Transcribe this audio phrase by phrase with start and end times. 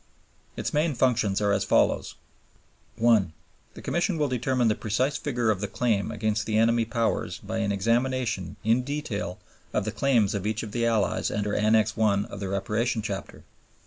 [0.57, 2.15] Its main functions are as follows:
[2.95, 3.33] 1.
[3.75, 7.59] The Commission will determine the precise figure of the claim against the enemy Powers by
[7.59, 9.37] an examination in detail
[9.73, 12.21] of the claims of each of the Allies under Annex I.
[12.31, 13.43] of the Reparation Chapter.